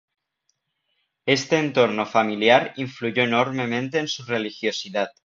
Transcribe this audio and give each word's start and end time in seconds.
Este 1.27 1.59
entorno 1.59 2.07
familiar 2.07 2.73
influyó 2.77 3.21
enormemente 3.21 3.99
en 3.99 4.07
su 4.07 4.23
religiosidad. 4.23 5.11